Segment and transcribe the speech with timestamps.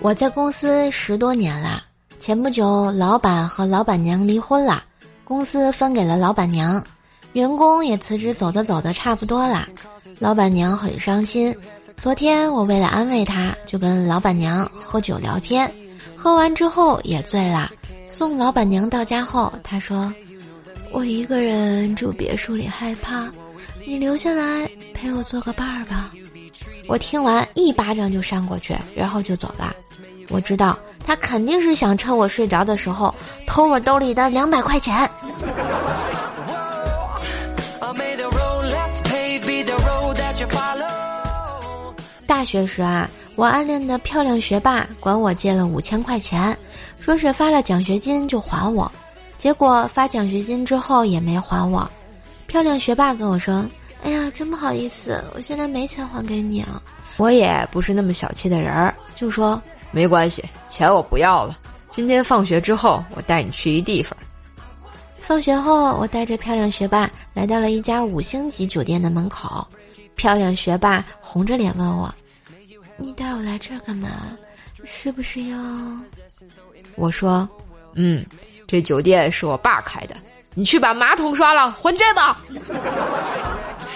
[0.00, 1.82] 我在公司十多年了，
[2.20, 4.84] 前不久老板和老板娘离婚了，
[5.24, 6.82] 公司分给了老板娘，
[7.32, 9.68] 员工也辞职走的走的差不多了，
[10.20, 11.54] 老板娘很伤心。
[11.96, 15.70] 昨天我为了安慰她，就跟老板娘喝酒聊天，
[16.16, 17.70] 喝完之后也醉了。
[18.06, 20.12] 送老板娘到家后，她说
[20.92, 23.28] ：“我一个人住别墅里害怕，
[23.84, 26.12] 你留下来陪我做个伴儿吧。”
[26.88, 29.74] 我听完一巴掌就扇过去，然后就走了。
[30.28, 33.14] 我知道他肯定是想趁我睡着的时候
[33.46, 35.08] 偷我兜里的两百块钱。
[42.26, 46.56] 大学时啊，我暗恋的漂亮学霸管我借了五千块钱，
[47.00, 48.90] 说是发了奖学金就还我，
[49.38, 51.90] 结果发奖学金之后也没还我。
[52.46, 53.64] 漂亮学霸跟我说
[54.04, 56.80] ：“哎呀，真不好意思，我现在没钱还给你啊。”
[57.16, 59.60] 我也不是那么小气的人儿，就说。
[59.90, 61.58] 没关系，钱我不要了。
[61.90, 64.16] 今天放学之后，我带你去一地方。
[65.20, 69.66] 放学后，我带着漂亮学霸来到了一家五星级酒店的门口。
[70.14, 72.12] 漂亮学霸红着脸问我
[72.98, 74.08] ：“你带我来这儿干嘛？
[74.84, 75.58] 是不是要？”
[76.96, 77.48] 我说
[77.94, 78.24] ：“嗯，
[78.66, 80.16] 这酒店是我爸开的，
[80.54, 82.40] 你去把马桶刷了，还债吧。”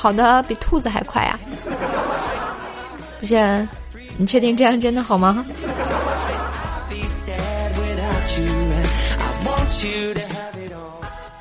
[0.00, 1.38] 跑得比兔子还快啊！
[3.20, 3.68] 不是，
[4.16, 5.44] 你确定这样真的好吗？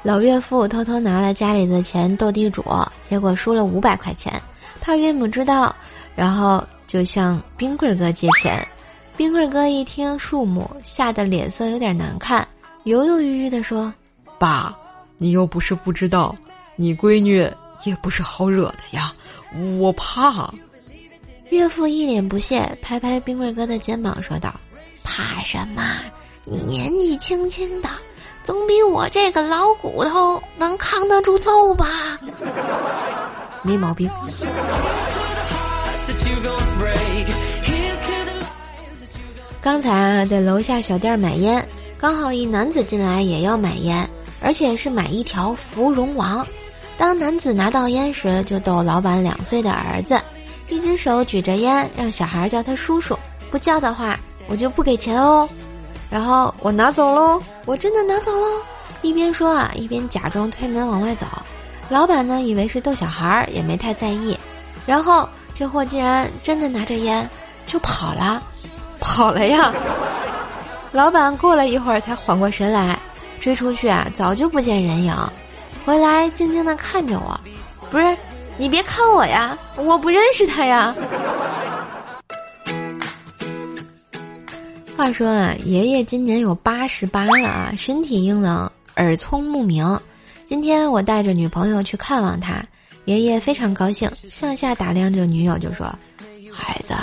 [0.04, 2.62] 老岳父偷偷拿了家里的钱斗地主，
[3.02, 4.34] 结果输了五百块钱，
[4.82, 5.74] 怕岳母知道，
[6.14, 8.68] 然后就向冰棍哥借钱。
[9.16, 12.46] 冰棍哥一听数目，吓得脸色有点难看，
[12.84, 13.94] 犹犹豫豫的说
[14.38, 14.76] ：“爸，
[15.18, 16.36] 你又不是不知道，
[16.76, 17.50] 你闺女
[17.84, 19.14] 也不是好惹的呀，
[19.80, 20.54] 我怕。”
[21.50, 24.54] 岳父一脸不屑，拍拍冰棍哥的肩膀，说道
[25.04, 25.82] ：“怕什么？
[26.46, 27.90] 你年纪轻轻的，
[28.44, 32.20] 总比我这个老骨头能扛得住揍吧？
[33.64, 34.10] 没毛病。”
[39.62, 46.46] 刚才啊，在楼下小店买烟，刚好一男子进来也要买烟，而且是买一条芙蓉王。
[47.00, 50.20] 当男子拿到烟时，就逗老板两岁的儿子。
[50.68, 53.18] 一只手举着烟，让小孩叫他叔叔，
[53.50, 55.48] 不叫的话我就不给钱哦。
[56.10, 58.46] 然后我拿走喽，我真的拿走喽。
[59.02, 61.26] 一边说啊，一边假装推门往外走。
[61.88, 64.38] 老板呢，以为是逗小孩，也没太在意。
[64.86, 67.28] 然后这货竟然真的拿着烟
[67.66, 68.44] 就跑了，
[69.00, 69.74] 跑了呀！
[70.92, 73.00] 老板过了一会儿才缓过神来，
[73.40, 75.16] 追出去啊，早就不见人影。
[75.90, 77.40] 回来静静的看着我，
[77.90, 78.16] 不是。
[78.60, 80.96] 你别看我呀，我不认识他呀。
[84.96, 90.00] 话说啊，爷爷今年有八十八了啊，身体硬朗，耳聪目明。
[90.46, 92.64] 今天我带着女朋友去看望他，
[93.06, 95.88] 爷爷非常高兴，上下打量着女友就说
[96.54, 96.94] ：“孩子，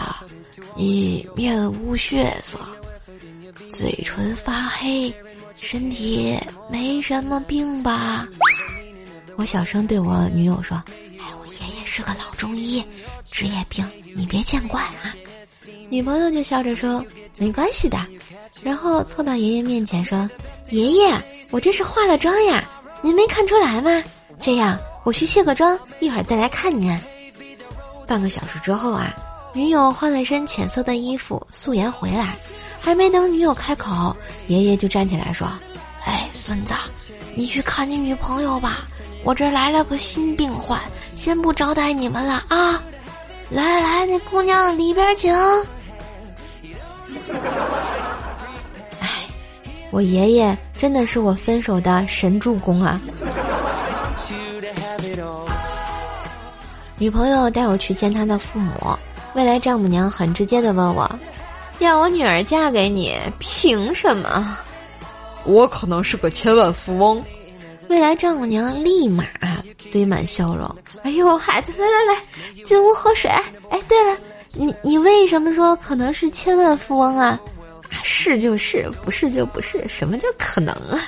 [0.77, 2.57] 你面无血色，
[3.69, 5.13] 嘴唇发黑，
[5.57, 6.39] 身体
[6.71, 8.29] 没什么病吧？”
[9.37, 10.77] 我小声对我女友说。
[11.19, 12.85] 哎，我爷爷是个老中医，
[13.31, 15.15] 职业病你别见怪啊！
[15.89, 17.05] 女朋友就笑着说
[17.39, 17.99] ：“没关系的。”
[18.63, 20.29] 然后凑到爷爷面前说
[20.71, 21.15] ：“爷爷，
[21.51, 22.63] 我这是化了妆呀，
[23.03, 24.03] 您没看出来吗？
[24.41, 26.99] 这样我去卸个妆，一会儿再来看您。”
[28.07, 29.15] 半个小时之后啊，
[29.53, 32.37] 女友换了身浅色的衣服，素颜回来，
[32.81, 34.15] 还没等女友开口，
[34.49, 35.49] 爷爷就站起来说
[36.05, 36.75] ：“哎，孙子，
[37.35, 38.87] 你去看你女朋友吧。”
[39.27, 40.81] 我这来了个新病患，
[41.17, 42.81] 先不招待你们了啊！
[43.51, 45.35] 来来来，那姑娘里边请。
[49.01, 49.09] 哎，
[49.91, 53.01] 我爷爷真的是我分手的神助攻啊！
[56.97, 58.73] 女朋友带我去见她的父母，
[59.35, 61.11] 未来丈母娘很直接的问我
[61.81, 64.57] ：“要我女儿嫁给你，凭什么？”
[65.43, 67.21] 我可能是个千万富翁。
[67.89, 69.25] 未来丈母娘立马
[69.93, 70.77] 堆满笑容。
[71.03, 73.31] 哎呦，孩子，来来来，进屋喝水。
[73.71, 74.17] 哎，对了，
[74.55, 77.41] 你你为什么说可能是千万富翁啊？
[78.03, 81.01] 是就是，不是就不是，什么叫可能啊？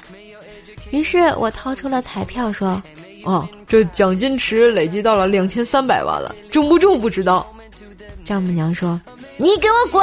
[0.91, 2.81] 于是我掏出了彩票，说
[3.25, 7.53] ：“哦，这奖金池累积到了两千三百万了，中不中不知道。”
[8.25, 9.01] 丈母娘说
[9.37, 10.03] ：“你给我滚！”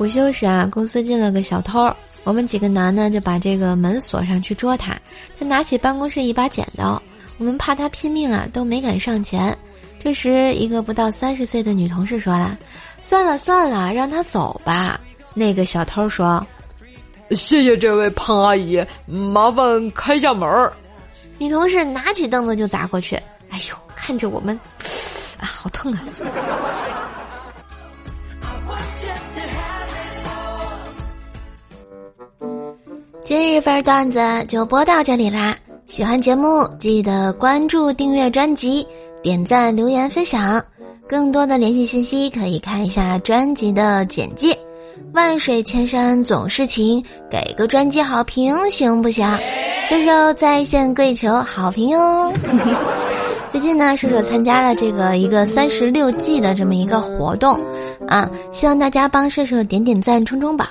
[0.00, 1.94] 午休时啊，公司进了个小偷，
[2.24, 4.96] 我们几个男的就把这个门锁上去捉他。
[5.38, 7.00] 他拿起办公室一把剪刀，
[7.36, 9.54] 我们怕他拼命啊，都没敢上前。
[10.02, 12.58] 这时，一个不到三十岁的女同事说了
[13.02, 14.98] ：“算了算了，让他走吧。”
[15.36, 16.42] 那个小偷说
[17.32, 20.72] ：“谢谢这位胖阿姨，麻烦开下门儿。”
[21.36, 23.16] 女同事拿起凳子就砸过去，
[23.50, 24.58] 哎呦，看着我们，
[25.36, 26.00] 啊，好痛啊！
[33.30, 34.18] 今日份段子
[34.48, 35.54] 就播到这里啦！
[35.86, 38.84] 喜欢节目记得关注、订阅专辑、
[39.22, 40.60] 点赞、留言、分享。
[41.08, 44.58] 更多的联系信息可以看一下专辑的简介。
[45.14, 47.00] 万水千山总是情，
[47.30, 49.24] 给个专辑好评行不行？
[49.88, 52.32] 射手在线跪求好评哟！
[53.48, 57.60] 最近呢，射手参加了这个一个三十六计的这么一个活动。
[58.10, 58.28] 啊！
[58.50, 60.68] 希望大家帮射手点点赞、冲冲榜，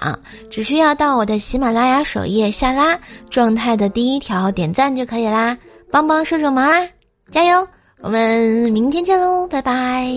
[0.51, 2.99] 只需要到我的喜马拉雅首页下拉
[3.29, 5.57] 状态的第一条点赞就可以啦，
[5.89, 6.85] 帮帮射手忙啦！
[7.31, 7.65] 加油！
[8.01, 10.13] 我们明天见喽，拜拜。